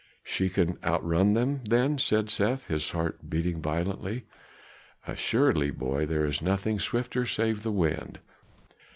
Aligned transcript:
"She 0.23 0.49
can 0.49 0.79
outrun 0.83 1.33
them 1.35 1.61
then?" 1.63 1.99
said 1.99 2.31
Seth, 2.31 2.65
his 2.65 2.89
heart 2.91 3.29
beating 3.29 3.61
violently. 3.61 4.25
"Assuredly, 5.05 5.69
boy, 5.69 6.07
there 6.07 6.25
is 6.25 6.41
nothing 6.41 6.79
swifter 6.79 7.23
save 7.27 7.61
the 7.61 7.71
wind." 7.71 8.17